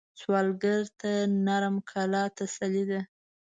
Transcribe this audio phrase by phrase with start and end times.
[0.19, 1.11] سوالګر ته
[1.45, 3.01] نرم کلام تسلي ده